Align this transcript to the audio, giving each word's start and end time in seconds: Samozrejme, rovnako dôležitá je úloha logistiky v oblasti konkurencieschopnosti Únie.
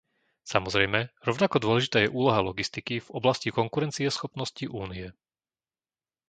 Samozrejme, 0.53 0.99
rovnako 1.27 1.57
dôležitá 1.65 1.97
je 2.01 2.09
úloha 2.19 2.41
logistiky 2.49 2.95
v 3.05 3.11
oblasti 3.19 3.49
konkurencieschopnosti 3.59 4.65
Únie. 4.83 5.07